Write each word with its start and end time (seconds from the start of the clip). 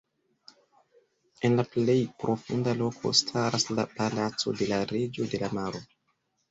En 1.49 1.57
la 1.59 1.65
plej 1.75 1.97
profunda 2.25 2.73
loko 2.81 3.13
staras 3.23 3.69
la 3.81 3.89
palaco 3.95 4.59
de 4.63 4.75
la 4.75 4.83
reĝo 4.95 5.33
de 5.37 5.47
la 5.47 5.55
maro. 5.63 5.89